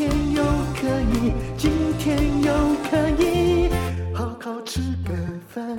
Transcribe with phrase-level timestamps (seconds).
[0.00, 0.42] 天又
[0.80, 3.68] 可以，今天又可以
[4.14, 5.14] 好好吃个
[5.46, 5.76] 饭。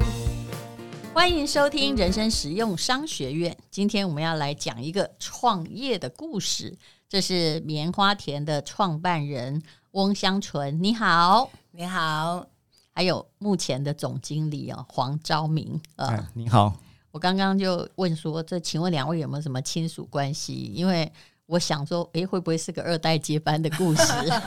[1.12, 3.58] 欢迎收听人生实用商学院。
[3.72, 6.78] 今天我们要来讲一个创业的故事，
[7.10, 9.60] 这是棉花田的创办人。
[9.94, 12.46] 翁香纯，你好，你好，
[12.94, 16.76] 还有目前的总经理哦，黄昭明，呃、哎，你好，
[17.10, 20.72] 我刚刚就问说，这请问两位有没有什么亲属关系？
[20.76, 21.12] 因为
[21.52, 24.04] 我想说，诶，会不会是个二代接班的故事？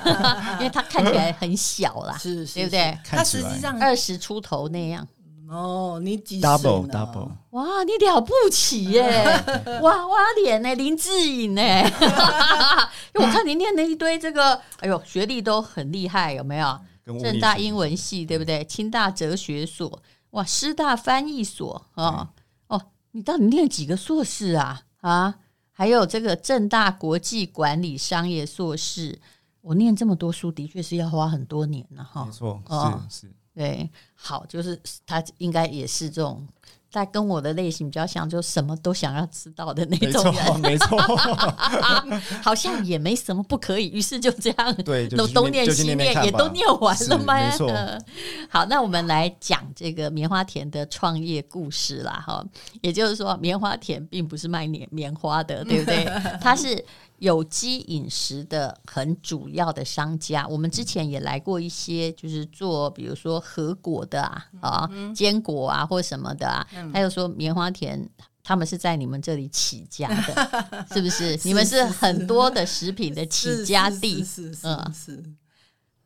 [0.58, 2.98] 因为他看起来很小啦，是，是，对不对？
[3.04, 5.06] 他实际上二十出头那样。
[5.50, 9.04] 哦，你几岁？Double double，哇，你了不起耶！
[9.82, 10.74] 娃娃脸呢？
[10.74, 11.60] 林志颖呢？
[13.14, 16.80] 因为我看你念了一堆这个，哎呦，学历都很厉害，有没有？
[17.22, 18.64] 正大英文系对不对？
[18.64, 22.26] 清大哲学所，哇，师大翻译所哦
[22.68, 22.80] 哦，
[23.12, 24.80] 你到底念几个硕士啊？
[25.02, 25.34] 啊，
[25.76, 29.18] 还有这个正大国际管理商业硕士，
[29.60, 32.24] 我念这么多书，的确是要花很多年了哈。
[32.24, 33.32] 没错，哦、是是。
[33.52, 36.46] 对，好，就是他应该也是这种，
[36.94, 40.96] 他跟我的类型比较像，就什么都想要知道的那种人，没错，
[42.40, 47.34] 好像也没什么不可以，于是就这样，对，都东念西念，也都念完了吗？
[47.34, 47.68] 没错。
[48.48, 52.44] 好，那我们来讲这个棉花田的创业故事啦，哈，
[52.80, 56.04] 也就是说，棉花田并不是卖棉棉花的，对不对？
[56.40, 56.84] 它是。
[57.18, 68.08] 有机饮食的很主要的商家，我们之前也来过一些，就是做比如说核果的啊，啊坚果啊或什么的啊，还有说棉花田，
[68.42, 71.38] 他们是在你们这里起家的， 是不是？
[71.44, 75.24] 你们是很多的食品的起家地，是是是。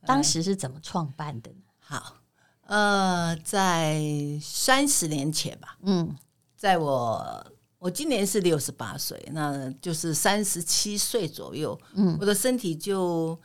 [0.06, 1.56] 当时是怎么创办的呢？
[1.80, 2.16] 好，
[2.66, 4.02] 呃，在
[4.40, 6.14] 三十年前吧，嗯，
[6.56, 7.46] 在我。
[7.78, 11.78] 我今年是六十八岁，那就是三十七岁左右。
[11.94, 13.38] 嗯，我的身体就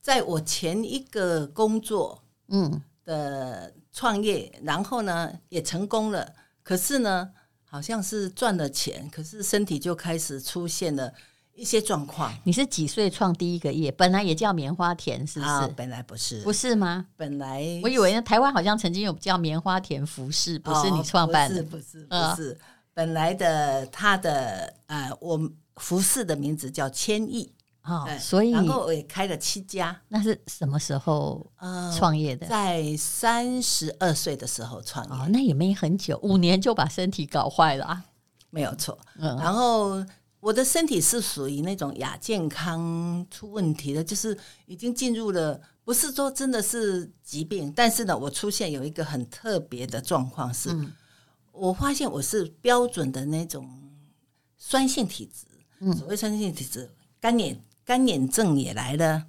[0.00, 6.28] 在我前一个工作，嗯的创业，然后呢也成功了。
[6.64, 7.30] 可是呢，
[7.64, 11.12] 好像是赚了钱，可是身体就开始出现了
[11.54, 12.36] 一些状况。
[12.42, 13.92] 你是几岁创第一个业？
[13.92, 15.50] 本来也叫棉花田，是不是？
[15.52, 17.06] 啊，本来不是，不是吗？
[17.16, 21.60] 本来我以为台湾好像曾经有叫棉花田服饰，不是你创办的？
[21.60, 22.50] 哦，不是，不是，不是。
[22.50, 22.66] 呃
[22.96, 25.38] 本来的他的呃，我
[25.76, 27.52] 服饰的名字叫千亿
[27.82, 30.00] 哦，所以然后我也开了七家。
[30.08, 31.52] 那是什么时候
[31.94, 32.46] 创业的？
[32.46, 35.12] 呃、在三十二岁的时候创业。
[35.12, 38.02] 哦，那也没很久，五年就把身体搞坏了，啊，
[38.48, 38.98] 没有错。
[39.18, 40.02] 嗯，然后
[40.40, 44.34] 我的身体是属于那种亚健康出问题的，就是
[44.64, 50.72] 已经进入了，不是说真的是疾病，但是呢，我出现有一个很特别的状况是。
[50.72, 50.90] 嗯
[51.56, 53.68] 我发现我是标准的那种
[54.56, 55.46] 酸性体质，
[55.80, 56.90] 嗯，所谓酸性体质，
[57.20, 59.24] 干眼干眼症也来了，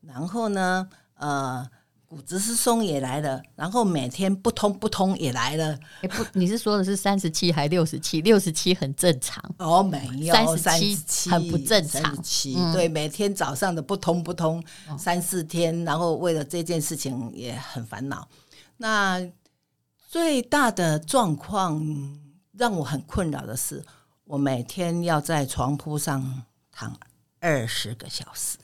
[0.00, 1.68] 然后呢，呃，
[2.06, 5.78] 骨质疏松也来了，然后每天不通不通也来了。
[6.00, 8.22] 欸、不，你是说的是三十七还六十七？
[8.22, 12.22] 六十七很正常哦，没有三十七很不正常。
[12.22, 14.62] 七、嗯、对，每天早上的不通不通
[14.98, 18.26] 三四天，然后为了这件事情也很烦恼。
[18.78, 19.20] 那
[20.08, 22.18] 最大的状况
[22.52, 23.84] 让我很困扰的是，
[24.24, 26.98] 我每天要在床铺上躺
[27.40, 28.56] 二十个小时，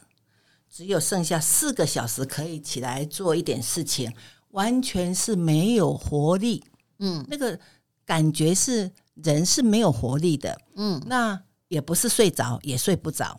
[0.71, 4.11] 只有剩下四个小时可以起来做一点事情，
[4.53, 6.65] 完全是没有活力。
[7.01, 7.61] 嗯，那个
[8.07, 10.59] 感觉是人是没有活力的。
[10.77, 11.39] 嗯，那
[11.69, 13.39] 也不是睡着也睡不着。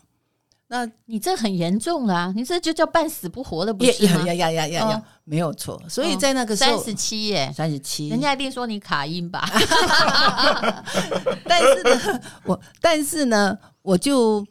[0.68, 2.32] 那你这很严重啊！
[2.34, 4.24] 你这就叫半死不活的，不是吗？
[4.26, 5.02] 呀呀呀呀呀！
[5.24, 5.80] 没有错。
[5.88, 9.48] 所以在那个时候，三十七耶，三十七，人家一定说你卡音吧？
[11.46, 14.44] 但是呢，我但是呢，我就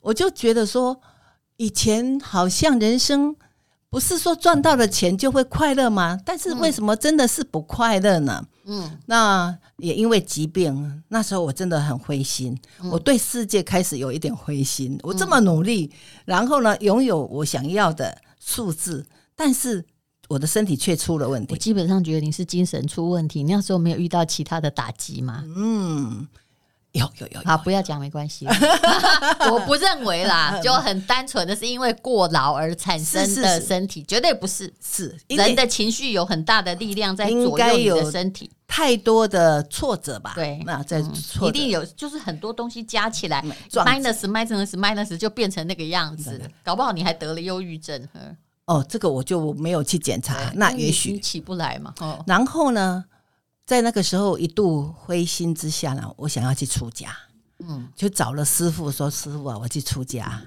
[0.00, 1.00] 我就觉得说，
[1.56, 3.34] 以前好像人生
[3.90, 6.18] 不是说赚到了钱就会快乐吗？
[6.24, 8.44] 但是为什么真的是不快乐呢？
[8.44, 8.48] 嗯，
[9.06, 14.98] 那也因为疾病，那时候我真的很灰心，嗯、我对世界开始有一点灰心。
[15.02, 19.84] 我这么努力，嗯、然后呢，拥有我想要的数字，但是
[20.28, 21.54] 我的身体却出了问题。
[21.54, 23.42] 我基本上觉得你是精神出问题。
[23.42, 25.42] 你那时候没有遇到其他的打击吗？
[25.56, 26.28] 嗯，
[26.92, 28.46] 有有有，好，不要讲没关系，
[29.50, 40.32] 我不认为啦， 就很单纯的是因为过劳而产生的身体，绝对不是，是人的情绪有很大的力量在左右你的身体，太多的挫折吧？
[40.34, 41.00] 对，那在
[41.42, 48.08] 一定有，就是很多东西加起来，minus minus minus 就变成那个样子，搞不好你还得了忧郁症。
[48.64, 51.18] 哦，这个我就没有去检查，那也许。
[51.20, 51.94] 起不来嘛。
[52.00, 53.04] 哦，然后呢？
[53.68, 57.14] 在那个时候，一度灰心之下呢，我想要去出家，
[57.58, 60.42] 嗯，就找了师傅说：“师傅啊，我去出家。”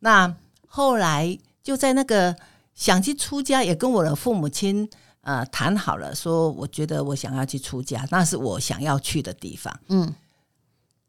[0.00, 0.36] 那
[0.66, 2.36] 后来就在那个
[2.74, 4.86] 想去出家，也跟我的父母亲
[5.22, 9.74] 呃谈好了，说我觉得我想要去出家，那是我想要去的地方。
[9.88, 10.14] 嗯，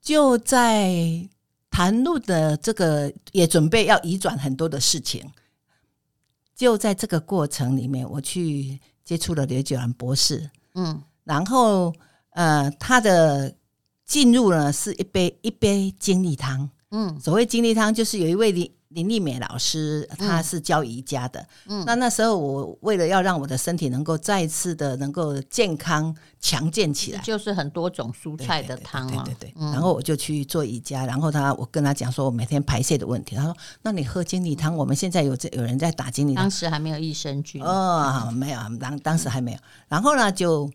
[0.02, 1.28] 就在
[1.70, 5.30] 谈路的这个，也准备要移转很多的事情，
[6.56, 11.04] 就在这个过程里面，我去接触了刘九兰博士，嗯。
[11.24, 11.94] 然后，
[12.32, 13.54] 呃，他的
[14.06, 16.70] 进入呢是一杯一杯精力汤。
[16.92, 21.48] 嗯，所谓精力汤，就是有一位林林丽美老师，她是教瑜伽的。
[21.68, 29.24] 嗯，那那时候我为了要让我的身体能够再一次的能够健康强健起来，就是很多种蔬菜的汤嘛。
[29.24, 29.54] 对对对。
[29.72, 39.60] 然后我就去做瑜伽，然后他我跟他讲说我每天排泄的问题，他说：“那你喝精力汤，我们现在有这有人在打精力汤。”当时还没有益生菌哦，没有，当当时还没有。
[39.88, 40.70] 然后呢，就。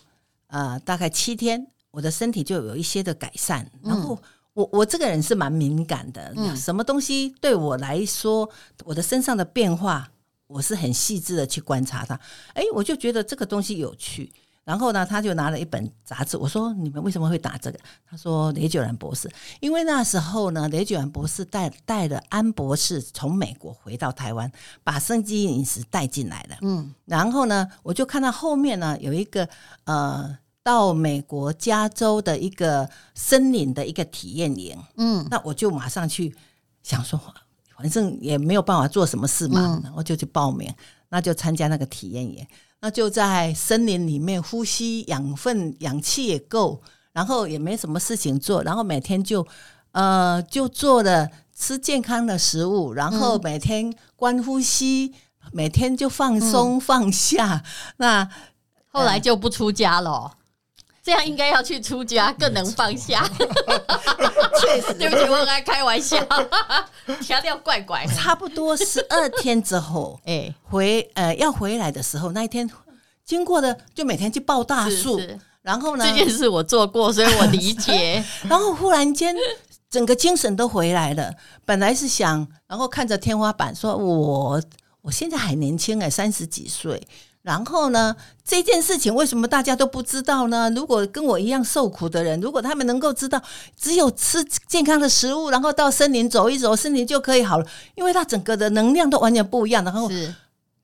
[0.49, 3.71] 呃，大概七天，我的身体就有一些的改善。
[3.83, 4.19] 然后
[4.55, 8.49] 我我这个人是蛮敏感的，嗯、什么东西对我来说，
[8.85, 10.11] 我的身上的变化，
[10.47, 12.19] 我是很细致的去观察它。
[12.55, 14.33] 哎，我就觉得这个东西有趣。
[14.67, 19.31] 然后呢，他就拿了一本杂志，我说：“你们为什么会打这个？”他说：“雷九兰博士，
[19.61, 24.51] 因为那时候呢，雷九兰博士带带了安博士从美国回到台湾，
[24.83, 29.49] 把生机饮食带进来了。”嗯，然后呢，我就看到后面呢有一个
[29.85, 34.77] 呃，到美国加州的一个森林的一个体验营。
[34.97, 36.35] 嗯，那我就马上去
[36.83, 37.21] 想说，
[37.77, 40.69] 反正也没有办法做什么事嘛，然后就去报名，
[41.09, 42.45] 那就参加那个体验营。
[42.81, 46.81] 那就在森林里面呼吸养分，氧气也够，
[47.13, 49.47] 然后也没什么事情做，然后每天就
[49.93, 57.65] 呃就做了吃健康的食物，然后每天观呼吸，嗯、每天就放松放下。
[57.65, 58.29] 嗯、那
[58.93, 60.37] 后来就不出家了，
[61.07, 63.25] 这样应该要去出家更能放下。
[64.61, 66.19] 确实，对不起，我很爱开玩笑，
[67.23, 68.05] 调调怪怪。
[68.09, 72.69] 差不多十二天之后，哎，回呃要回来的时候，那一天
[73.25, 75.21] 经过的就每天去抱大树，
[75.63, 78.25] 然后呢，这件事我做过，所以我理解。
[78.51, 79.33] 然后忽然间，
[79.89, 81.33] 整个精神都回来了。
[81.65, 84.61] 本来是想，然后看着天花板，说我
[85.03, 87.01] 我现在还年轻哎，三十几岁。
[87.47, 90.69] 然后呢，这件事情为什么大家都不知道呢？
[90.71, 93.41] 如果跟我一样受苦的人，如果他们能够知道，
[93.79, 99.85] 只有吃健康的食物，然后到森林走一走，身体就可以好了，因为他整个的能量都完全不一样。
[99.85, 100.11] 然后，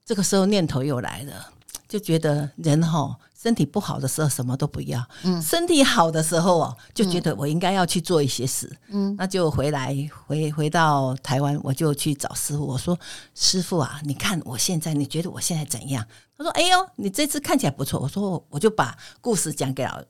[0.07, 1.49] 这个时候念头又来了，
[1.89, 3.17] 就觉得人哈。
[3.43, 9.93] 身体不好的时候什么都不要，嗯，身体好的时候哦，就觉得我应该要去做一些事，嗯，那就回来
[10.27, 12.97] 回回到台湾，我就去找师傅，我说
[13.35, 16.07] 师傅啊，你看我现在，你觉得我现在怎样？
[16.39, 17.99] 他说，哎呦，你这次看起来不错。
[17.99, 20.07] 我说，我就把故事讲给了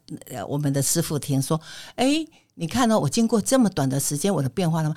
[0.46, 1.58] 我们的师傅听，说，
[1.94, 2.26] 哎，
[2.56, 4.94] 你看呢，我经过这么短的时间，我的变化那么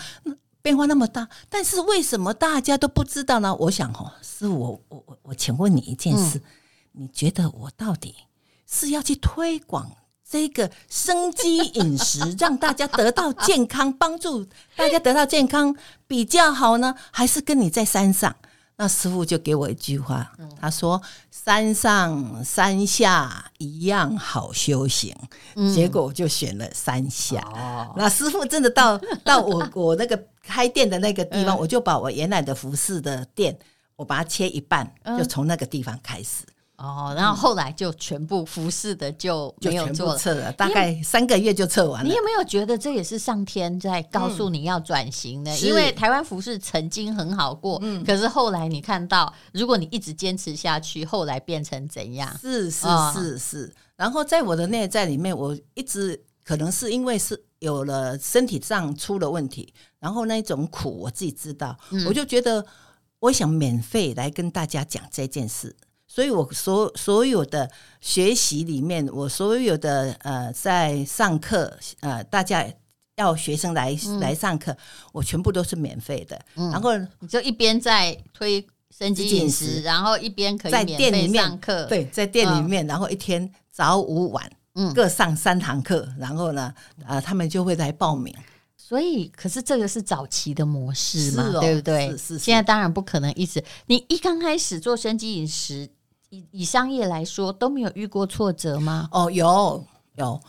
[0.61, 3.55] 变化那么大，但是为什么大家都不知道呢？
[3.55, 6.37] 我想哦，师傅，我我我我，请问你一件事。
[6.37, 6.41] 嗯
[6.97, 8.15] 你觉得我到底
[8.65, 9.91] 是要去推广
[10.27, 15.75] 这个生机饮食，让大家得到健康，帮助大家得到健康
[16.07, 18.35] 比较好呢，还是跟你在山上？
[18.77, 25.15] 那师傅就给我一句话，他说：“山上山下一样好修行。”
[25.73, 27.41] 结果我就选了山下。
[27.95, 33.57] 那师傅真的到 到我我那个开店的那个地方，我就把我原来的服饰的店，
[33.95, 36.43] 我把它切一半，就从那个地方开始。
[36.77, 42.09] 哦，然后后来就全部服饰的就没有做了，撤了，大概三个月就撤完了。
[42.09, 45.57] 你有没有觉得这也是上天在告诉你要转型呢？
[45.59, 52.37] 因为台湾服饰曾经很好过，可是后来你看到，如果你一直坚持下去，后来变成怎样？
[52.41, 53.73] 是是是是。
[53.95, 62.65] 然后在我的内在里面，我一直可能是因为是有了身体上出了问题，然后那种苦我自己知道，我就觉得
[63.19, 65.73] 我想免费来跟大家讲这件事。
[66.15, 67.69] 所以，我所所有的
[67.99, 72.65] 学习里面，我所有的呃，在上课呃，大家
[73.17, 74.73] 要学生来、嗯、来上课，
[75.11, 76.39] 我全部都是免费的。
[76.55, 78.65] 嗯、然后你就一边在推
[78.97, 81.83] 生机饮食，然后一边可以在店里面上课。
[81.87, 86.73] 对，在店里面，嗯、然后一天早午晚嗯，各上三堂课，然后呢，
[87.05, 88.33] 呃，他们就会来报名。
[88.77, 92.11] 所以，可是这个是早期的模式嘛，哦、对不对？
[92.11, 92.39] 是是，是。
[92.39, 93.61] 现在当然不可能一直。
[93.87, 95.89] 你一刚开始做生机饮食，
[96.29, 99.07] 以以商业来说，都没有遇过挫折吗？
[99.11, 100.39] 哦，有有。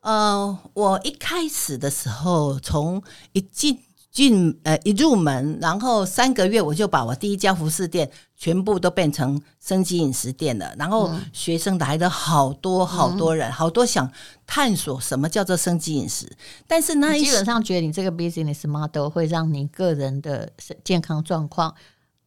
[0.00, 3.02] 呃，我一开始的时候，从
[3.32, 3.76] 一进
[4.12, 10.72] 进呃一入门，然后三个月我就把我第一家服饰店全部都变成生机饮食店了。
[10.78, 14.08] 然后学生来了好多好多人，嗯、好多想
[14.46, 16.30] 探索什么叫做生机饮食。
[16.68, 20.50] 但是那基本上觉得你这个 business model 会让你个人的
[20.84, 21.74] 健康状况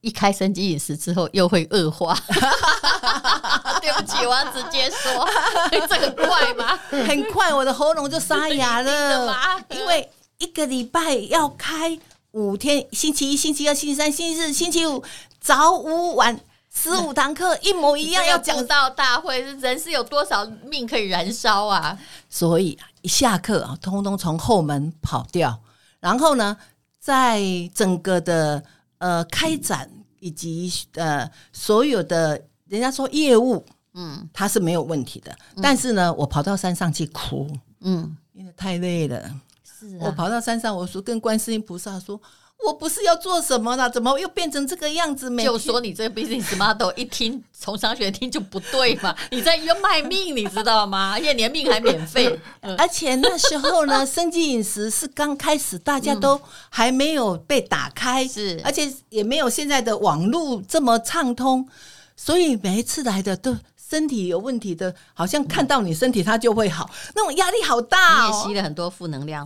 [0.01, 2.18] 一开生机饮食之后又会恶化。
[3.82, 5.27] 对不起，我要直接说，
[5.88, 6.77] 这个快吗？
[6.89, 9.34] 很快，我的喉咙就沙哑了，
[9.72, 10.10] 因为。
[10.39, 12.00] 一个礼拜要开
[12.32, 15.03] 五天，星期一、星期二、星期三、星期四、星期五，
[15.41, 16.39] 早午晚
[16.74, 18.25] 十五堂课，一模一样。
[18.25, 22.00] 要讲到大会，人是有多少命可以燃烧啊？
[22.29, 25.60] 所以一下课啊，通通从后门跑掉。
[26.00, 26.56] 然后呢，
[27.01, 27.41] 在
[27.75, 28.63] 整个的
[29.00, 29.89] 呃开展
[30.20, 33.65] 以及呃所有的人家说业务，
[33.96, 35.32] 嗯，他是没有问题的。
[35.56, 37.50] 嗯、但是呢，我跑到山上去哭，
[37.82, 39.29] 嗯，因为太累了。
[39.63, 42.22] 是啊、我跑到山上，我说跟观世音菩萨说，
[42.65, 45.29] 我不是要做什么了，怎么又变成这个样子？
[45.37, 51.13] 就说你这个 business model 一听从商学听就不对嘛，你在要卖命，你知道吗？
[51.17, 52.37] 而且你的命还免费，
[52.77, 56.39] 而且那时候呢， 生计饮食是刚开始，大家都
[56.69, 61.67] 还没有被打开，是，而且也没有现在的网络这么畅通，
[62.15, 63.57] 所以每一次来的都。
[63.89, 68.29] 身体有问题的，好像看到你身体它就会好，那种压力好大哦。
[68.29, 69.43] 你也吸了很多负能量。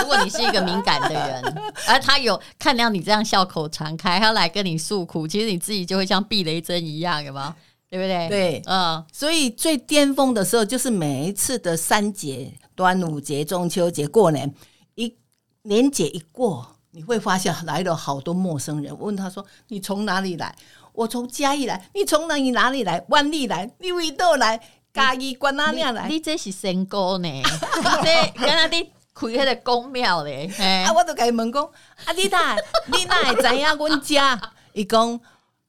[0.00, 1.42] 如果你是一个敏感的人，
[1.86, 7.54] 而他有看到你这样笑口常开，他来跟你诉苦，其实你自己就会像避雷针一样，有吗？
[7.88, 8.28] 对不对？
[8.28, 9.04] 对，嗯。
[9.12, 14.52] 所以最巅峰的时候，就是每一次的三节：端午节、中秋节、过年。
[14.96, 15.14] 一
[15.62, 20.52] 年节一过，你会发现来了好多陌生人，问他说：“你从哪里来？”
[20.98, 23.00] 我从嘉义来，你从哪里哪里来？
[23.08, 24.60] 万里来，你为倒来？
[24.92, 26.08] 嘉义关哪里来？
[26.08, 27.28] 你这是仙姑呢？
[28.02, 28.82] 这刚刚你
[29.14, 30.50] 开那个公庙嘞？
[30.84, 31.62] 啊，我都跟伊问讲，
[32.04, 32.56] 啊，你哪？
[32.86, 34.40] 你哪会知影阮家？
[34.72, 35.20] 伊讲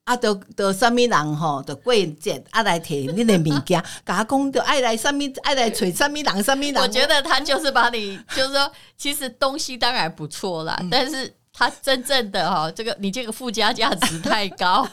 [0.03, 1.61] 啊，都都什么人吼？
[1.61, 5.23] 都过节啊来摕你的物件， 甲讲都爱来什么？
[5.43, 6.43] 爱来找什么人？
[6.43, 6.75] 什么人？
[6.81, 11.35] 我觉得他就是把你，就是说，其实东西当然不错啦，嗯、但是。
[11.59, 14.87] 他真正的哈，这个你这个附加价值太高。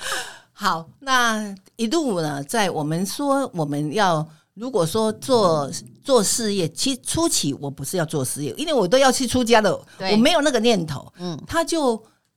[0.52, 5.70] 好，那一路呢，在我们说我们要如果说做
[6.04, 11.10] 做事业，其实初期我不是要做事业，因为我都要去出家了，我没有那个念头。
[11.16, 11.96] 嗯，他就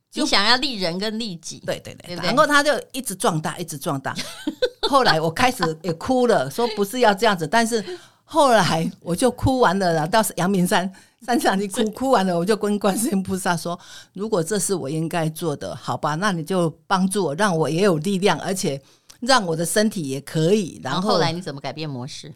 [0.09, 4.15] 就你想要利人跟利己，对对对，对对然后他就一直壮大，一直壮大。
[4.87, 7.83] 后来我开始也哭了，说不是要这样子，但是
[8.23, 10.89] 后来我就哭完了，然后到阳明山。
[11.25, 13.79] 山上你哭哭完了，我就跟观世音菩萨说
[14.13, 18.81] ：“如果这是我应该做的，好吧，那你就帮助我，让我也有力量，而且
[19.21, 22.33] 让我的身体也可以。”然后，然后后来你怎么改变模式？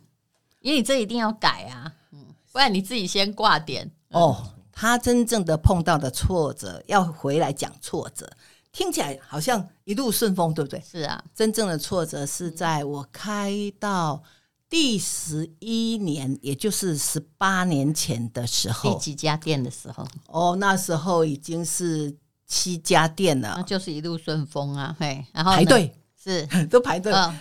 [0.62, 2.20] 因为你这一定要改啊，嗯，
[2.52, 3.92] 不然你自己先挂点。
[4.10, 8.30] 哦，他真正的碰到的挫折，要回来讲挫折，
[8.72, 10.82] 听起来好像一路顺风，对不对？
[10.82, 14.24] 是啊，真正的挫折是在我开到。
[14.70, 20.06] 第十一年，也就是十八年前的时候，第几家店的时候？
[20.28, 22.14] 哦，那时候已经是
[22.46, 25.96] 七家店了，那就是一路顺风啊，嘿，然后排队。
[26.22, 26.46] 是。
[26.68, 27.14] 都排队。
[27.14, 27.34] 啊、哦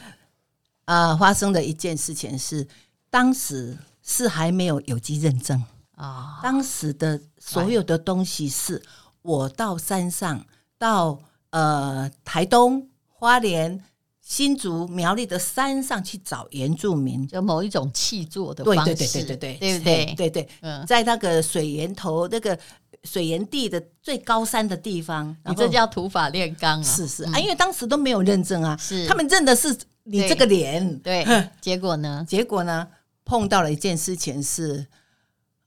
[0.84, 2.64] 呃，发生的一件事情是，
[3.10, 5.60] 当时是还没有有机认证。
[5.96, 8.80] 啊，哦、当时的所有的东西是
[9.22, 10.46] 我到山上，
[10.78, 11.18] 到
[11.50, 13.82] 呃台东花莲。
[14.26, 20.14] 新竹苗栗的山上去找原住民，就某一种气作的方式，对对对对对对，对不对？
[20.16, 22.58] 对对，嗯，在那个水源头那个
[23.04, 26.82] 水源地的最高山的地方，你这叫土法炼钢啊！
[26.82, 31.24] 是是啊，因为当时都没有认证啊，是他们认的是你这个脸，对，
[31.60, 32.26] 结果呢？
[32.28, 32.88] 结果呢？
[33.24, 34.84] 碰到了一件事情是，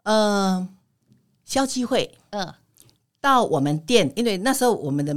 [0.03, 0.67] 嗯，
[1.45, 2.53] 消基会，嗯，
[3.21, 5.15] 到我们店，因为那时候我们的。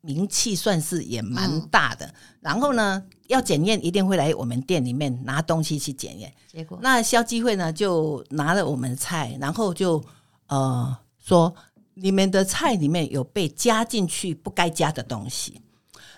[0.00, 6.32] 名气算是也蛮大的，嗯、然后呢，要检验一定会来我们店里面拿东西去检验。
[6.46, 10.02] 结果那肖基会呢就拿了我们的菜，然后就
[10.46, 11.54] 呃说
[11.94, 15.60] 你们的菜里面有被加进去不该加的东西。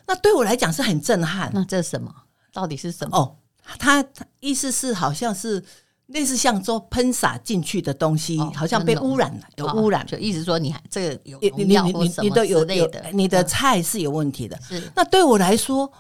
[0.06, 1.50] 那对我来讲是很震撼。
[1.54, 2.14] 那这是什么？
[2.52, 3.16] 到底是什么？
[3.16, 3.37] 哦，
[3.78, 4.04] 他
[4.40, 5.62] 意思是好像是。
[6.06, 14.56] 类似像说喷洒进去的东西，好像被污染了，有污染，就意思说你还这个有农药或什么之类的，你的菜是有问题的。
[14.62, 15.90] 是，那对我来说，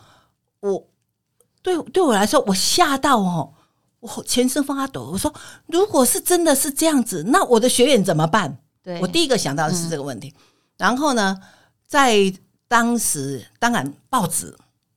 [0.60, 0.86] 我
[1.60, 3.52] 对对我来说，我吓到哦，
[3.98, 5.10] 我全身发抖。
[5.12, 5.34] 我说，
[5.66, 8.58] 如果是真的是这样子，那我的学员怎么办？
[8.84, 10.32] 对，我第一个想到的是这个问题。
[10.36, 10.42] 嗯、
[10.76, 11.36] 然后呢，
[11.88, 12.32] 在
[12.68, 14.56] 当时，当然报纸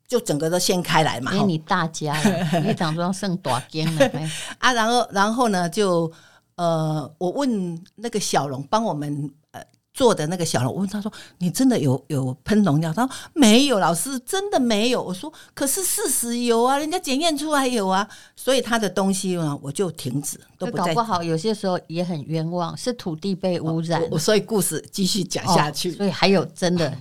[0.09, 4.11] 就整个都掀开来嘛，因为你大家了， 你讲说剩大间了
[4.59, 4.73] 啊。
[4.73, 6.11] 然后，然后呢，就
[6.55, 9.61] 呃，我问那个小龙帮我们呃。
[9.91, 20.77] 做的那个小龙，我问他说：“你真的有有喷农药？”他说：“没有，老师真的没有。”我说：“可是事实有啊，人家检验出来有啊，所以他的东西呢，我就停止，都不。
[20.77, 24.01] 搞不好有些时候也很冤枉，是土地被污染。
[24.09, 26.97] 哦、所以故事继续讲下去，哦、所以还有真的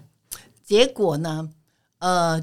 [0.65, 1.49] 结果呢？
[2.01, 2.43] 呃，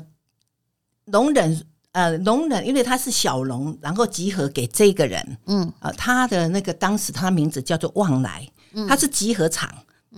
[1.06, 9.74] 农人呃，容忍因为他是小龙，然后集合给这个人，嗯，呃，他的那个当时他名字叫做旺来，嗯，他是集合厂。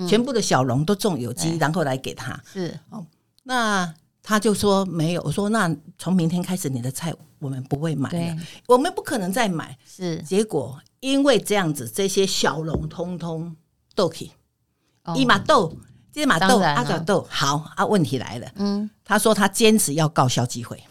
[0.07, 2.39] 全部的小龙都种有机，然后来给他。
[2.53, 2.71] 是。
[2.91, 3.03] 哦，
[3.41, 3.91] 那
[4.21, 5.21] 他就说没有。
[5.23, 9.75] 我说那从明天开始，你的菜我们不会买了，我们不可能再买。
[9.87, 10.21] 是。
[10.21, 13.55] 结果，因为这样子，这些小龙通通
[13.95, 14.31] 都可以，
[15.15, 15.75] 一马豆，
[16.17, 17.85] 这马豆，阿个豆，好啊。
[17.85, 20.81] 问题来了，嗯，他说他坚持要告消基会。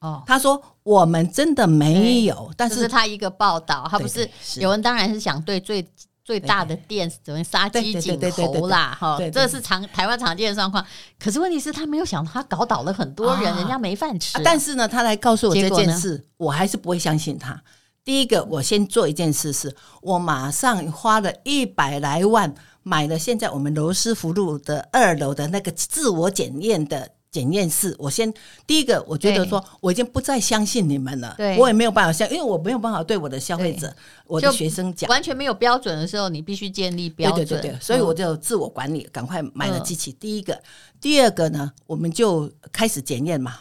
[0.00, 5.86] 哦，他说我们真的没有，但是他一个报道，他不是有人当然是想对最。
[6.26, 8.98] 最大的店怎么杀鸡儆猴啦？
[8.98, 10.84] 哈，这是常台湾常见的状况。
[11.20, 14.36] 可是问题是，他没有想到他搞倒了很多人，人家没饭吃。
[14.42, 17.62] 但是呢，他来告诉我这件事，我还是不会相信他。
[18.02, 22.52] 第一个，我先做一件事，是我马上花了一百来万
[22.86, 27.10] 买了现在我们罗斯福路的二楼的那个自我检验的。
[27.28, 28.32] 检验室，我先
[28.66, 33.94] 第一个，我觉得说我已经不再相信你们了，对我也没有办法相，因为我没有办法对我的消费者、
[34.26, 40.12] 我的学生讲，完全没有标准的时候，你必须建立标准，对对对，所以我就自我管理，赶快买了机器。
[40.12, 40.58] 嗯、第一个，
[40.98, 43.52] 第二个呢，我们就开始检验嘛。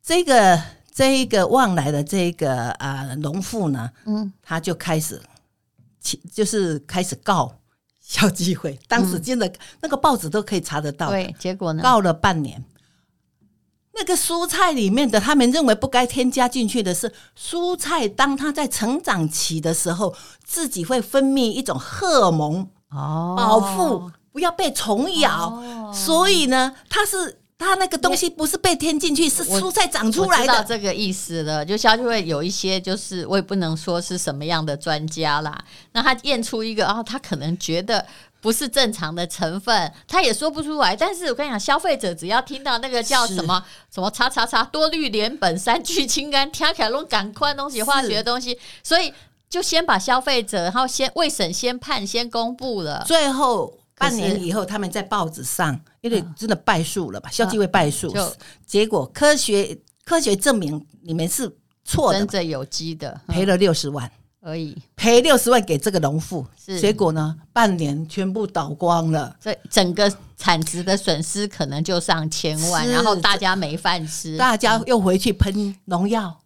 [0.00, 0.62] 这个
[0.94, 5.20] 这一个旺来的这个啊农妇呢，嗯，他就开始，
[6.32, 7.52] 就是开始告。
[8.08, 11.10] 消基会，当时真的、嗯、那个报纸都可以查得到。
[11.10, 11.82] 对，结果呢？
[11.82, 12.64] 告了半年，
[13.92, 25.50] 那个蔬菜里面的，他们认为不该添加进去的是蔬菜，当它在成长期的时候，自己会分泌一种荷尔蒙哦，保护不要被虫咬。
[25.50, 27.37] 哦、所以呢，它是。
[27.58, 30.42] 它那个东西不是被添进去，是蔬菜长出来的。
[30.44, 35.58] 我知道这个意思了，就消基会有一些，就是我也不能说是什么样的专家啦。
[35.92, 38.06] 那他验出一个，然后他可能觉得
[38.40, 40.94] 不是正常的成分，他也说不出来。
[40.94, 49.12] 但是我跟你讲，消费者只要听到那个叫什么什么叉叉叉多氯联苯三聚氰胺，听起来都赶快东西，化学的东西，所以
[49.50, 53.77] 就先把消费者，然后先未审先判，先公布了，最后。
[53.98, 57.28] 半年以后，他们在报纸上，因为真的败诉了吧？
[57.30, 58.14] 消基会败诉，
[58.66, 61.50] 结果科学科学证明你们是
[61.84, 66.46] 错的，真正有机的，赔了六十万而已，赔六十万给这个农妇，
[66.80, 76.40] 结果呢，半年全部倒光了，这整个产值的损失可能就上千万，然后大家没饭吃，大家又回去喷农药，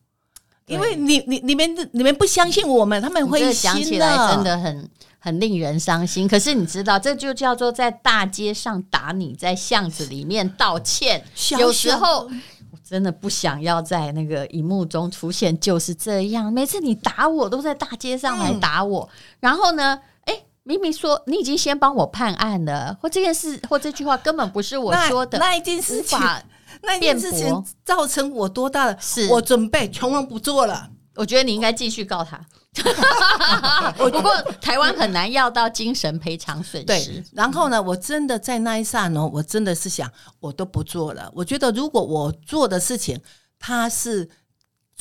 [0.67, 4.91] 因为你你你们你们不相信我们，他们会想起来真的很。
[5.25, 11.25] 很令人伤心，可是你知道，这就叫做在大街上打你，在巷子里面道歉。
[11.33, 12.29] 小小有时候
[12.73, 16.53] 我真的不想要在那个荧幕中出现，就是这样。
[16.53, 26.19] 每次你打我，都在大街上来打我，嗯、然后呢，哎，明明说你已经先帮我判案了，或这件事或这句话根本不是我说的，那，那一件事情，
[26.83, 30.89] 那一件事情造成我多大的，是我准备全文不做了。
[31.15, 32.41] 我觉得你应该继续告他。
[33.97, 36.87] 不过台湾很难要到精神赔偿损失。
[36.87, 41.31] 对，然后呢，我真的在那一刹那，我真的是想，我都不做了。
[41.35, 43.21] 我觉得如果我做的事情，
[43.59, 44.29] 他是。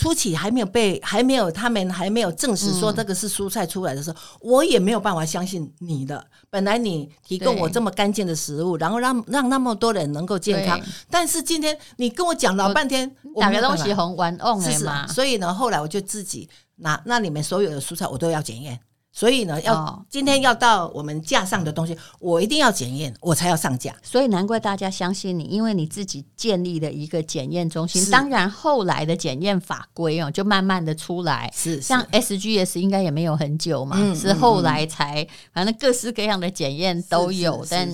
[0.02, 6.26] 初期还没有被，还没有他们还没有证实说这个是蔬菜出来的时候，嗯、我也没有办法相信你的。
[6.50, 15.06] 本来你提供我这么干净的食物，然后让让那么多人能够健康，但是今天你跟我讲老半天，哪个东西红玩弄的嘛？
[15.06, 18.80] 所以呢，后来我就自己拿那里面所有的蔬菜，我都要检验。
[19.14, 23.94] 所以呢，要今天要到我们架上的东西，我一定要检验，我才要上架。
[24.02, 28.10] 所以难怪大家相信你，因为你自己建立了一个检验中心。
[28.10, 31.52] 当然，后来的检验法规哦，就慢慢的出来。
[31.54, 37.94] 是像 SGS 应该也没有很久嘛，是后来才，反正各式各样的检验都有，但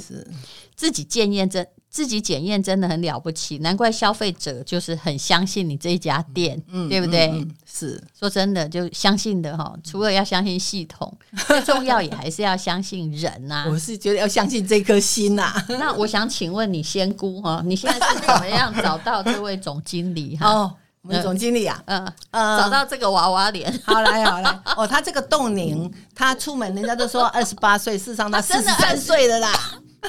[0.75, 1.65] 自己检验真。
[1.89, 7.27] 自己检验真的很了不起，难怪消费者就是很相信你这一家店，嗯、对不对？
[7.27, 9.73] 嗯嗯、是说真的，就相信的哈。
[9.83, 11.11] 除了要相信系统，
[11.47, 13.65] 最重要也还是要相信人呐、啊。
[13.69, 15.65] 我是觉得要相信这颗心呐、啊。
[15.79, 20.49] 那我想请问你仙姑哈，你现在是怎么样找到这位总经理哈？
[20.49, 29.53] 哦，我们总经理啊，嗯呃，找到这个娃娃脸，好来好来哦，他这个冻龄，他出门人家都说 二十八岁，事实上他四十三岁了啦，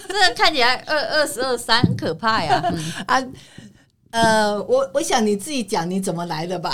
[0.09, 2.63] 真的看起来二二十二三很可怕呀，
[3.07, 3.23] 啊。
[4.11, 6.73] 呃，我我想你自己讲你怎么来的吧？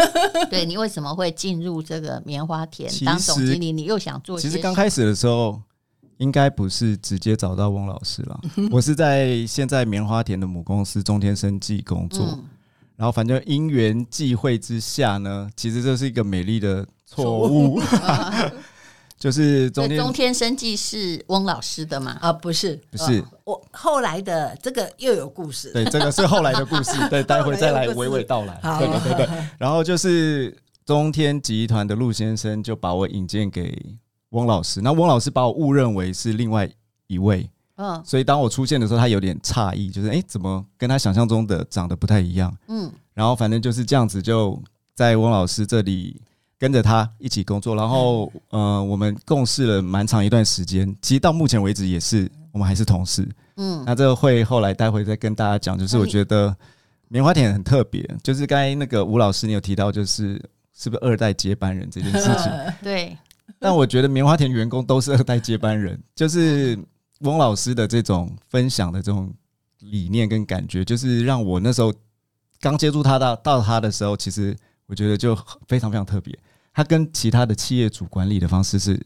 [0.48, 3.70] 对，你为什么会进入这个棉花田当总经理？
[3.70, 4.40] 你又想做？
[4.40, 5.60] 其实刚开始的时候，
[6.16, 8.40] 应该不是直接找到翁老师了。
[8.70, 12.44] 我是在现在棉花田的母公司中天生技工作，嗯、
[12.96, 17.78] 然后反正因缘际会之下呢，其实这是一个美丽的错误。
[19.20, 22.16] 错就是中天中天生计是翁老师的吗？
[22.22, 25.70] 啊，不是，不是，我后来的这个又有故事。
[25.72, 26.92] 对，这个是后来的故事。
[27.10, 28.58] 对，待会再来娓娓道来。
[28.78, 29.44] 对对对对。
[29.58, 30.56] 然后就是
[30.86, 33.78] 中天集团的陆先生就把我引荐给
[34.30, 36.66] 翁老师，那翁老师把我误认为是另外
[37.06, 37.46] 一位。
[37.76, 38.02] 嗯。
[38.02, 42.56] 所以当我出现的时候，他有点诧异，就是哎，怎么跟他想象中的长得不太一样？
[42.68, 42.90] 嗯。
[43.12, 44.58] 然后反正就是这样子，就
[44.94, 46.22] 在翁老师这里。
[46.60, 50.94] 跟着他一起工作，然后呃，我们共事了蛮长一段时间。
[51.00, 53.26] 其实到目前为止也是，我们还是同事。
[53.56, 55.78] 嗯，那这个会后来待会再跟大家讲。
[55.78, 56.54] 就是我觉得
[57.08, 60.34] 棉花田很特别，就是刚才那个吴老师你有提到，就是
[60.76, 62.52] 是不是二代接班人这件事情？
[62.84, 63.16] 对。
[63.58, 66.78] 但我觉得棉花田员工都是二代接班人，就是
[67.20, 69.32] 翁老师的这种分享的这种
[69.78, 71.90] 理念跟感觉，就是让我那时候
[72.60, 75.34] 刚接触他到到他的时候，其实我觉得就
[75.66, 76.38] 非常非常特别。
[76.80, 78.98] 他跟其他的企业主管理的方式是，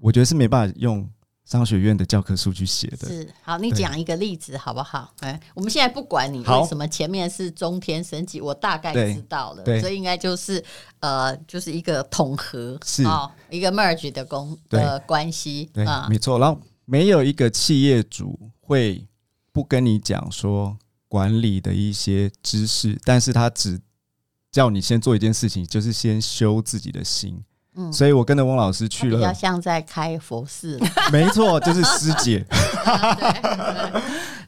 [0.00, 1.04] 我觉得是没办法用
[1.44, 3.08] 商学院的教科书去写的。
[3.08, 5.12] 是，好，你讲一个例子好不好？
[5.18, 10.64] 哎，我们现在不管你为什么前面是中天升级，我大概知道了，所以应该就是
[11.00, 16.38] 呃，就是一个统合，是哦，一个 merge 的公的关系，对，没错。
[16.38, 19.04] 然后没有一个企业主会
[19.50, 20.78] 不跟你讲说
[21.08, 23.80] 管理的一些知识，但是他只。
[24.50, 27.42] 叫你先做一件事情，就是先修自己的心。
[27.74, 30.80] 嗯，所以我跟着翁老师去了，比较像在开佛寺。
[31.12, 32.44] 没错，就是师姐。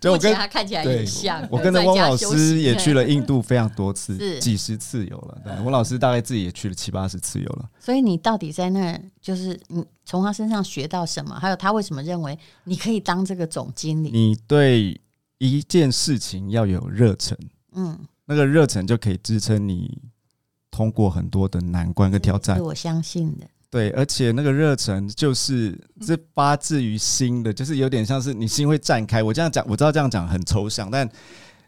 [0.01, 1.47] 就我跟他看起来很像。
[1.51, 5.39] 我跟着翁老师也去了印度非常多次，几十次有了。
[5.45, 7.69] 对，翁老师大概自己也去了七八十次有了。
[7.79, 11.39] 所以你到底在那儿，就是你从他身上学到什么？
[11.39, 14.11] 还有他为什么认为你可以当这个总经理？
[14.11, 14.99] 你对
[15.37, 17.39] 一件事情要有热忱。
[17.75, 17.99] 嗯。
[18.31, 20.01] 那个热忱就可以支撑你
[20.71, 23.47] 通过很多的难关跟挑战，是我相信的。
[23.69, 29.21] 对，而且那个热忱就是是发自于心的，就是有点像是你心会绽开。
[29.21, 31.11] 我这样讲，我知道这样讲很抽象，但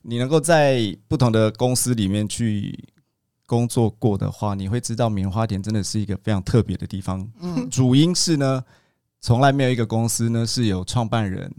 [0.03, 2.79] 你能够在不同的公司里面去
[3.45, 7.29] 工作过的话，你会知道棉花田真的是一个非常特别的地方。
[7.41, 8.65] 嗯，主因是呢，
[9.21, 11.53] 从来没有一个公司呢是有创办人，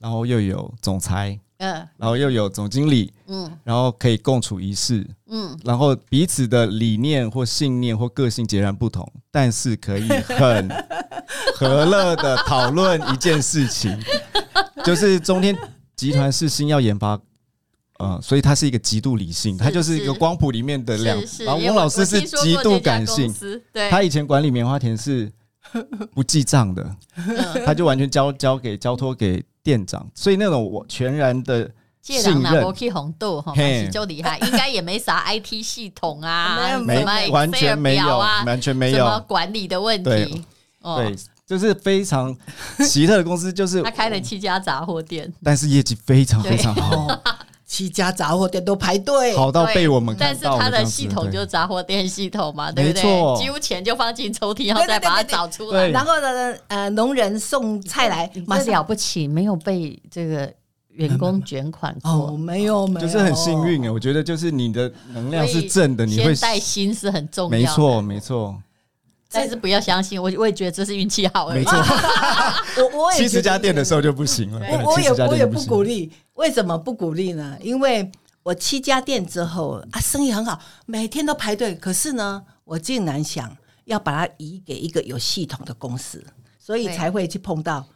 [0.00, 1.38] 然后又有总裁。
[1.58, 10.68] 嗯，然后又有总经理，嗯，然后可以共处一室，嗯，然后彼此的理念或信念或个性截然不同，但是可以很
[11.56, 13.96] 和乐的讨论一件事情，
[14.84, 15.56] 就是中天
[15.94, 17.18] 集团是新药研发，
[17.98, 23.32] 呃，所以它是一个极度理性，它就是一个光谱里面的两，然后翁老师是极度感性，
[23.72, 25.32] 对，他以前管理棉花田是
[26.12, 26.96] 不记账的，
[27.64, 29.42] 他就完全交交给交托给。
[29.64, 31.68] 店长，所以那种我全然的
[32.02, 33.52] 信任，红豆哈，
[33.90, 40.44] 就厉害， 应该也没啥 IT 系统啊，没完全没有啊，完全没有什么管理的问题。
[40.82, 42.36] 对，就是非常
[42.86, 47.08] 奇特的公司，就是 他开了七家杂货店，但是业绩非常非常好。
[47.66, 50.40] 七家杂货店都排队，好到被我们看到。
[50.42, 53.02] 但是他的系统就是杂货店系统嘛，对不对？
[53.42, 55.88] 几乎钱就放进抽屉，然后再把它找出来。
[55.88, 60.52] 然后呢，呃，农人送菜来，蛮了不起，没有被这个
[60.90, 62.10] 员工卷款过。
[62.10, 63.90] 哦，没有，没有，就是很幸运哎。
[63.90, 67.50] 我觉得就是你的能量是正的，你会带心是很重要。
[67.50, 68.54] 没错，没错。
[69.32, 71.48] 但是不要相信我，我也觉得这是运气好。
[71.48, 71.72] 没错，
[72.78, 74.60] 我我也七十家店的时候就不行了。
[74.60, 76.12] 我我也我也不鼓励。
[76.34, 77.56] 为什么不鼓励呢？
[77.60, 78.10] 因为
[78.42, 81.74] 我七家店之后啊，生意很好，每天都排队。
[81.74, 86.24] 可是呢，我竟然想要把它移给一个有系统的公司，
[86.58, 87.86] 所以才会去碰到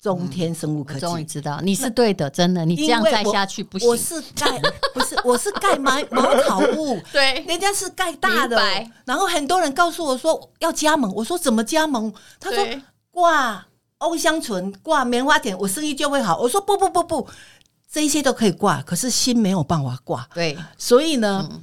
[0.00, 1.00] 中天生物科技。
[1.00, 3.88] 终于知道你是对的，真的，你这样再下去不行。
[3.88, 4.60] 我是盖，
[4.92, 8.60] 不是我是盖茅茅草屋， 对，人家是盖大的。
[9.04, 12.12] 然后很多人告诉我说要加盟，我说怎么加盟？
[12.40, 12.66] 他说
[13.10, 13.66] 挂
[13.98, 16.38] 欧香醇，挂棉花田，我生意就会好。
[16.40, 17.28] 我说不不不不。
[17.94, 20.28] 这一些都可以挂，可是心没有办法挂。
[20.34, 21.62] 对，所以呢，嗯、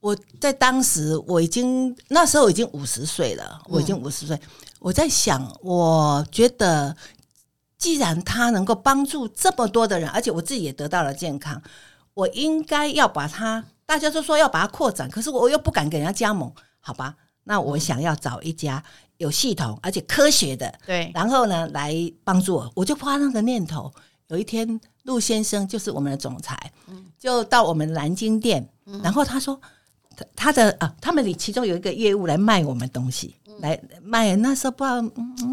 [0.00, 4.34] 我在当时我已经那时候已经五十岁了，我已经五十岁。
[4.34, 4.48] 嗯、
[4.80, 6.96] 我在想，我觉得
[7.76, 11.62] 既然他能够帮助这么多的人，而且我自己也得到了健康，
[12.12, 17.14] 我应该要把它大家都说要把它扩展，可是我又不敢给人家加盟，好吧？
[17.44, 18.82] 那我想要找一家
[19.18, 23.92] 有系统而且科学的，对，然后呢来帮助我，我就发那个念头。
[24.30, 26.70] 有一天，陆先生就是我们的总裁，
[27.18, 28.68] 就到我们南京店，
[29.02, 29.58] 然后他说
[30.14, 35.00] 他他的啊，他们里其中有一个业务来卖我们东西，来卖那时候不知道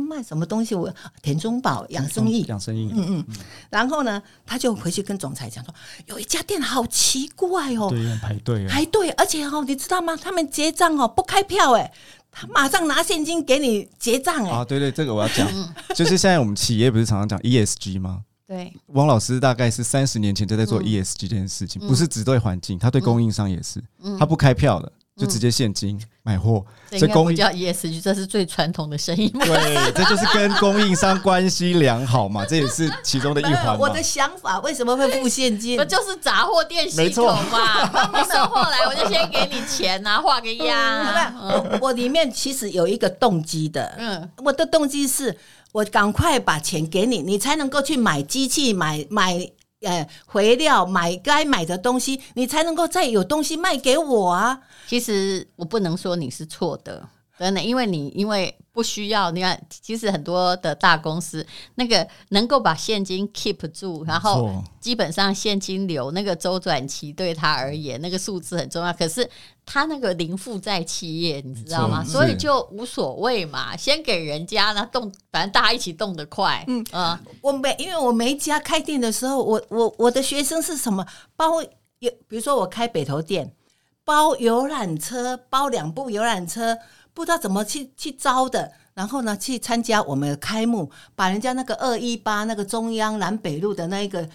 [0.10, 3.26] 卖什么东西，我田中宝养生意，养生意，嗯嗯，
[3.70, 5.74] 然后呢，他就回去跟总裁讲说，
[6.08, 10.18] 有一家店好奇怪哦，对，排队排队，而且哦，你知道吗？
[10.18, 11.92] 他们结账哦不开票哎。
[12.38, 14.50] 他马上拿现金给你结账哎！
[14.50, 15.48] 啊，对对，这个我要讲，
[15.96, 18.24] 就是现在我们企业不是常常讲 ESG 吗？
[18.48, 23.84] 对，汪老师大概是三十年前就在做 ESG 这件事情，不是只对环境，他对供应商也是，
[24.20, 24.92] 他不开票的。
[25.18, 29.30] 就直接现金买货，所以供应叫 ESG，这是最传统的生意。
[29.30, 33.80] 对，这就是跟供应商关系良好嘛， 这也是其中的一环。
[33.80, 35.78] 我的想法为什么会付现金？
[35.78, 37.82] 不就是杂货店系统嘛？
[38.12, 41.34] 你送货来，我就先给你钱啊，画个押。
[41.42, 45.34] 我我里面其实有一个动机的，嗯，我的动机是
[45.76, 49.52] 我赶快把钱给你，你才能够去买机器，买买。
[49.82, 54.60] 呃，肥料买该买的东西，你才能够再有东西卖给我啊。
[54.88, 57.08] 其实我不能说你是错的，
[57.38, 58.56] 真的，因为你因为。
[58.76, 68.92] 不需要，你看，其实很多的大公司那个能够把现金 keep 住，然后基本上现金流那个周转期对他而言，那个数字很重要。
[68.92, 69.28] 可是
[69.66, 72.04] 他那个零负债企业，你知道吗？
[72.04, 76.62] 所以就无所谓嘛，先给人家，呢动，反正大家一起动得快。
[76.68, 81.06] 嗯啊，我每因为我每一家开店的时候，我我我的学生是什么？
[81.38, 81.64] 包
[82.00, 83.54] 有，比如说我开北投店，
[84.04, 86.78] 包游览车，包两部游览车。
[87.16, 94.30] 不知道怎么去去招的，然后呢，去参加我们的开幕，把人家那个二一八那个中央南北路的那一个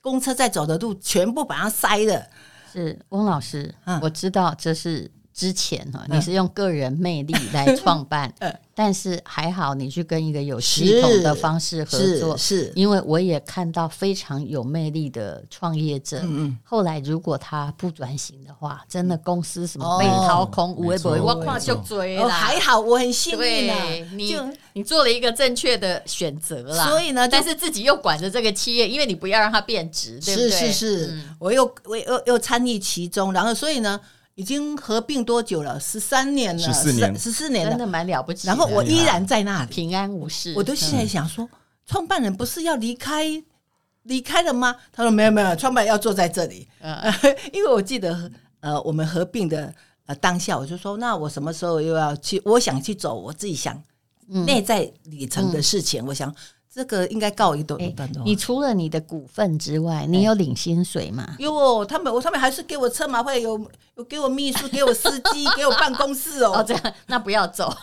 [0.00, 2.24] 公车在走的路全部把它塞了。
[2.72, 5.10] 是翁老师，嗯，我知道这是。
[5.38, 8.34] 之前哈，你是用个人魅力来创办，
[8.74, 16.20] 但是还好你去跟一个有系统的方式合作，是，因为我也看到非常有魅力的创业者，
[16.64, 22.28] 后来如果他不转型的话，真的公司什么被掏空，我也不会，我跨就追了。
[22.28, 23.76] 还好我很幸运啊，
[24.16, 24.36] 你
[24.72, 30.50] 你做了一个正确的选择啦，所以呢，但是自己又管着这个企业，因为你不要让它变值，对不对？
[30.50, 34.00] 是是是，我又我又又参与其中，然后所以呢。
[34.38, 35.80] 已经合并多久了？
[35.80, 38.46] 十三年了，十四年，十四年了，真的蛮了不起。
[38.46, 40.54] 然后我依然在那里平安无事。
[40.56, 41.48] 我都现在想说，
[41.84, 43.24] 创办人不是要离开
[44.04, 44.76] 离开了吗？
[44.92, 46.68] 他说没有没有，创办人要坐在这里。
[46.78, 47.12] 嗯，
[47.52, 49.74] 因为我记得呃，我们合并的
[50.06, 52.40] 呃当下，我就说，那我什么时候又要去？
[52.44, 53.82] 我想去走我自己想
[54.28, 56.32] 内在里程的事情，我想。
[56.78, 58.22] 这个应该告一段段落。
[58.24, 61.34] 你除了你的股份之外，你有领薪水吗？
[61.40, 63.60] 有，他们我上面还是给我车马费，有
[63.96, 66.52] 有给我秘书，给我司机， 给我办公室哦。
[66.58, 67.68] 哦，这样那不要走。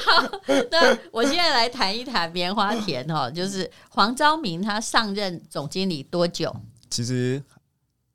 [0.00, 0.22] 好，
[0.70, 6.56] 那我现在来谈一谈棉花田哈，就是黄昭明他上任总经理多久？
[6.88, 7.42] 其实。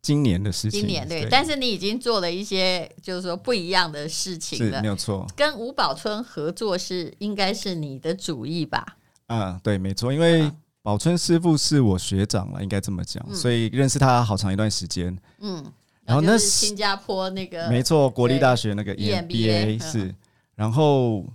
[0.03, 5.25] 今年的事情，今年对，对，但是你已经做了一些，就是说不一样的事情了，没有错。
[5.33, 8.85] 跟吴宝春合作是应该是你的主意吧？
[9.27, 15.17] 啊，对，没错，因为宝春师傅是我学长了，应该这么讲，嗯、所以认识他好长一段时间。
[15.39, 15.63] 嗯，
[16.03, 20.13] 然后那是新加坡那个，没错，国立大学那个 EMBA 是，
[20.53, 21.25] 然后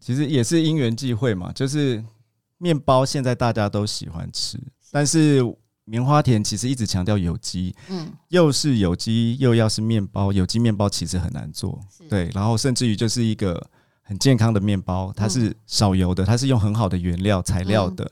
[0.00, 2.00] 其实也是因缘际会嘛，就是
[2.58, 4.56] 面包现在大家都喜欢吃，
[4.92, 5.44] 但是。
[5.84, 13.68] 棉花田其实一直强调有机，嗯，又是有机，又要是面包，有机面包其实很难做，对，然后甚至于就是一个
[14.02, 18.10] 很健康的面包，它是少油的，它是用很好的原料材料的，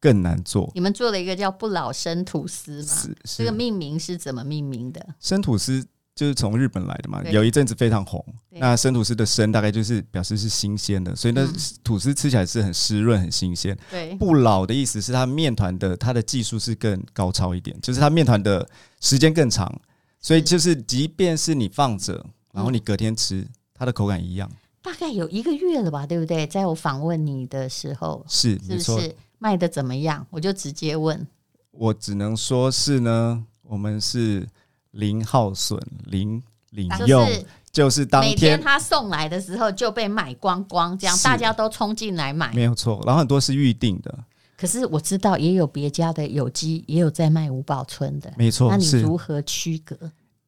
[0.00, 0.70] 更难做。
[0.74, 2.88] 你们做了一个叫不老生吐司嘛？
[2.88, 5.14] 是，这个命名是怎么命名的？
[5.20, 5.86] 生吐司。
[6.16, 8.24] 就是从日本来的嘛，有一阵子非常红。
[8.48, 11.46] 那生吐司的生大概就是表示是新鲜的，所以那
[11.84, 13.76] 吐司吃起来是很湿润、很新鲜。
[13.90, 18.66] 对，不老的意思是它面团的它的技术是更高超一点，就是它面团的
[18.98, 19.70] 时间更长，
[20.18, 22.24] 所以就是即便是你放着，
[22.54, 24.50] 然后你隔天吃，它的口感一样。
[24.80, 26.46] 大概有一个月了吧，对不对？
[26.46, 28.98] 在我访问你的时候，是没错。
[28.98, 30.26] 是卖的怎么样？
[30.30, 31.26] 我就直接问。
[31.72, 34.48] 我只能说是呢，我们是。
[34.96, 43.02] 零耗损，零零用，就是、就是当天他送来的时候就被买光光，这样大家都冲进来买，没有错。
[43.04, 44.24] 然后很多是预定的，
[44.56, 48.70] 可是我知道也有别家的有机也有在卖吴宝春的，没错。
[48.70, 49.96] 那你如何区隔？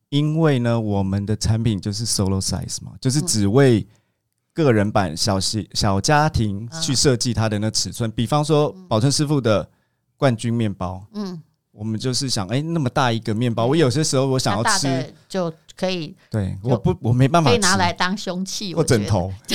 [0.09, 3.87] 因为呢，我们的产品就是 solo size 嘛，就是只为
[4.55, 8.09] 个人版小细小家庭去设计它的那尺寸。
[8.09, 9.69] 嗯、比方说宝春师傅的
[10.17, 11.43] 冠军面包，嗯。
[11.79, 16.13] 我们就是想，哎，那么大一个面包，我有些时候我想要吃，就可以。
[16.29, 19.33] 对，我不，我没办法，可以拿来当凶器或枕头。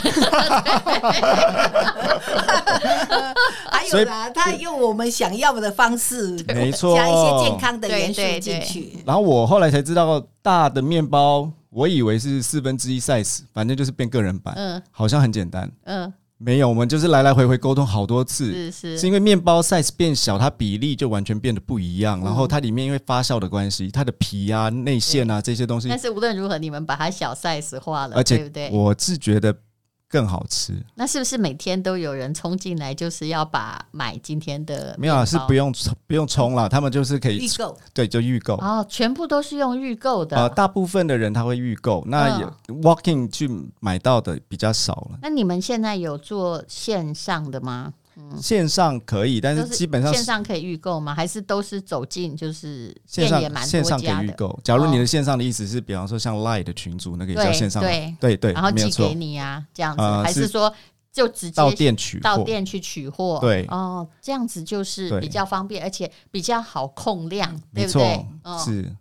[3.69, 8.99] 还有啦，他用我们想要的方式，没错，加一些健康的元素进去。
[9.05, 16.13] 然后我后来才知道，大的面包，我以为是四分之一 size，反正就是变个人版，嗯，好像很简单，嗯。
[16.37, 22.19] 没有，我们就是来来回回沟通好多次，是是，是因为面包 size 变小，它比例就完全变得不一样。
[22.21, 28.69] 嗯、然后它里面因为发酵的关系，它的皮啊、内馅啊这些东西，但是无论如何，你们把它小 size 化了，而且对不对？
[28.71, 29.55] 我自觉得。
[30.13, 34.95] 更好吃，那是不是每天都有人冲进来，就是要把买今天的？
[34.99, 35.73] 没有啊，是不用
[36.05, 40.37] 不用冲了，他们就是可以预购，对，就预购哦，全部都是用预购的。
[40.37, 43.49] 呃，大部分的人他会预购，那有 walking 去
[43.79, 45.17] 买到的比较少了。
[45.19, 47.91] 那你们现在有做线上的吗？
[48.39, 51.13] 线上可以，但是基本上线上可以预购吗？
[51.15, 54.59] 还是都是走进就是线上也蛮多线上可以预购。
[54.63, 60.73] 假如你的线上的意思是，比方说像 Line 的群组那个也叫线上，对对对，然后寄给你啊，这样子，还是说
[61.11, 63.39] 就直接到店取到店去取货？
[63.41, 68.25] 对哦，这样子就是比较方便，而且比较好控量，对不对？
[68.63, 68.95] 是，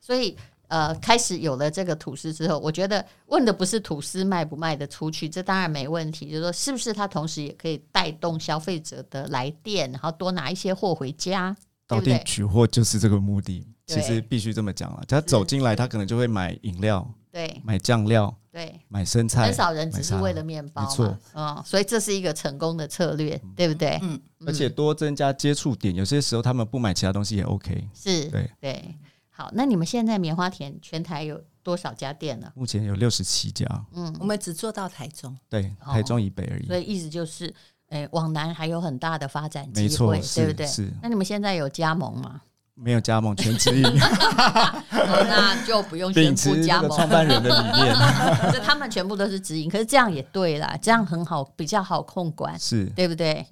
[0.00, 0.36] 所以。
[0.68, 6.30] 呃，开始有了这个吐司之后，我觉得问的不是吐司卖不卖得出去，这当然没问题。
[6.30, 11.56] 就是说，是不是它同时也可以带动消费者的来电，然后多拿一些货回家？
[11.86, 13.66] 到店取货就是这个目的。
[13.86, 19.44] 其实必须这么讲了，他走进来，他可能就会买饮料，对，买酱料，对，买生菜。
[19.44, 23.98] 很少人只是为了面包，没错，嗯，所以这是一个成功的策略，对不对？
[24.00, 27.86] 嗯，而且多增加接触点，有些时候他们不买其他东西也 OK。
[27.92, 28.96] 是，对，对。
[29.36, 32.52] 好，那你们现在棉花田全台有多少家店呢？
[32.54, 33.66] 目前有六十七家。
[33.92, 36.66] 嗯，我们只做到台中，对，台中以北而已。
[36.68, 37.52] 所以意思就是，
[37.88, 40.64] 诶，往南还有很大的发展机会，对不对？
[40.68, 40.88] 是。
[41.02, 42.42] 那你们现在有加盟吗？
[42.74, 43.82] 没有加盟，全直营。
[44.92, 46.88] 那就不用宣布加盟。
[46.92, 47.92] 创办人的理念，
[48.54, 53.44] 就他们全部都是直营，可是这样也对啦，这样很好，比较好控管，是对不对？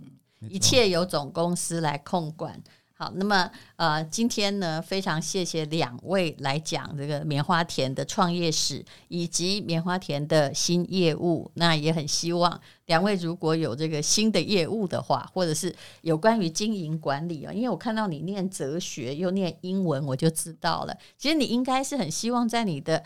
[0.49, 2.61] 一切由总公司来控管。
[3.03, 11.51] 好，那么呃，今天呢，非常谢谢两位来讲这个棉花田的创业史以及棉花田的新业务。
[11.55, 20.97] 那也很希望两位如果有这个新的业务的话，或者是有关于经营管理啊，因为我看到你念哲学又念英文，我就知道了。
[21.19, 23.03] 其实你应该是很希望在你的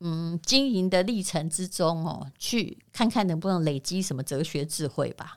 [0.00, 5.34] 嗯经营的历程之中哦，去看看能不能累积什么哲学智慧吧。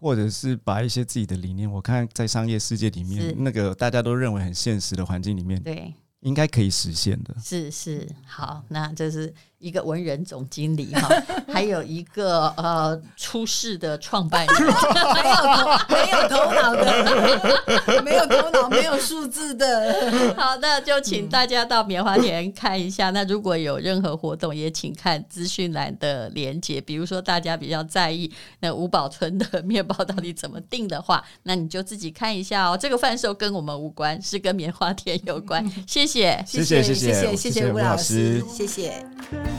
[0.00, 7.34] 或者是把一些自己的理念，我看在商业世界里面，那个大家都认为很现实的环境里面，对，应该可以实现的。
[7.42, 9.34] 是是，好，那这是。
[9.58, 11.08] 一个文人总经理哈，
[11.52, 20.34] 还有一个呃出世的创办人， 没有头没有头脑的， 没有头脑没有数字的。
[20.36, 23.10] 好，那就请大家到棉花田看一下。
[23.10, 26.80] 那如果有任何活动，也请看资讯栏的连接。
[26.80, 32.78] 比如说大家比较在意那吴宝春的面包到底怎么定的话，那你就自己看一下哦。
[32.78, 35.68] 这个贩售跟我们无关，是跟棉花田有关。
[35.86, 39.04] 谢谢，谢谢，谢谢，谢谢，谢谢吴老师，谢谢。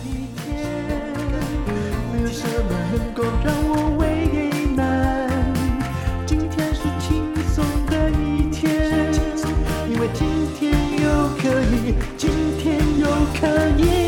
[0.03, 0.47] 一天
[2.13, 4.03] 没有什么能够让我为
[4.75, 5.29] 难。
[6.25, 9.11] 今天是轻松的一天
[9.89, 13.07] 因为今天又可以今天又
[13.39, 13.47] 可
[13.77, 13.98] 以。